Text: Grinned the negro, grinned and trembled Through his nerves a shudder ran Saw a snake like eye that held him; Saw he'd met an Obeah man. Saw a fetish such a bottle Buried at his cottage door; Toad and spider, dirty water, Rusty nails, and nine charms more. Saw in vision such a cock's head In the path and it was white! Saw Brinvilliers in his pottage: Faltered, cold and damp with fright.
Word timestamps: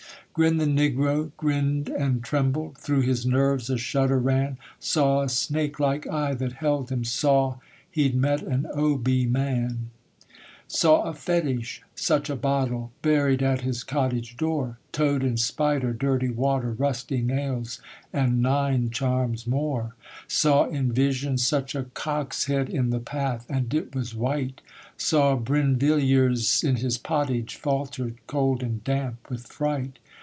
Grinned 0.33 0.61
the 0.61 0.65
negro, 0.65 1.29
grinned 1.35 1.89
and 1.89 2.23
trembled 2.23 2.77
Through 2.77 3.01
his 3.01 3.25
nerves 3.25 3.69
a 3.69 3.77
shudder 3.77 4.17
ran 4.17 4.57
Saw 4.79 5.21
a 5.23 5.29
snake 5.29 5.77
like 5.77 6.07
eye 6.07 6.33
that 6.35 6.53
held 6.53 6.89
him; 6.89 7.03
Saw 7.03 7.57
he'd 7.91 8.15
met 8.15 8.41
an 8.41 8.65
Obeah 8.73 9.27
man. 9.27 9.89
Saw 10.69 11.03
a 11.03 11.13
fetish 11.13 11.81
such 11.95 12.29
a 12.29 12.37
bottle 12.37 12.93
Buried 13.01 13.43
at 13.43 13.61
his 13.61 13.83
cottage 13.83 14.37
door; 14.37 14.77
Toad 14.93 15.21
and 15.21 15.37
spider, 15.37 15.91
dirty 15.91 16.29
water, 16.29 16.71
Rusty 16.71 17.21
nails, 17.21 17.81
and 18.13 18.41
nine 18.41 18.89
charms 18.89 19.45
more. 19.45 19.95
Saw 20.29 20.63
in 20.69 20.93
vision 20.93 21.37
such 21.37 21.75
a 21.75 21.83
cock's 21.93 22.45
head 22.45 22.69
In 22.69 22.89
the 22.89 23.01
path 23.01 23.45
and 23.49 23.71
it 23.73 23.93
was 23.93 24.15
white! 24.15 24.61
Saw 24.95 25.35
Brinvilliers 25.35 26.63
in 26.63 26.77
his 26.77 26.97
pottage: 26.97 27.55
Faltered, 27.57 28.15
cold 28.27 28.63
and 28.63 28.81
damp 28.85 29.29
with 29.29 29.47
fright. 29.47 29.99